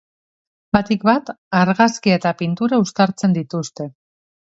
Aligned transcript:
Batik 0.77 1.05
bat, 1.09 1.29
argazkia 1.61 2.19
eta 2.23 2.35
pintura 2.43 2.83
uztartzen 2.89 3.41
dituzte. 3.41 3.93